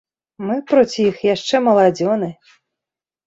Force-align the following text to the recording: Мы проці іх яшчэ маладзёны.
Мы 0.45 0.55
проці 0.69 0.95
іх 1.09 1.19
яшчэ 1.27 1.55
маладзёны. 1.67 2.29